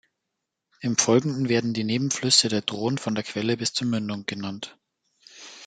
[0.79, 4.75] Im Folgenden werden die Nebenflüsse der Dhron von der Quelle bis zur Mündung genannt.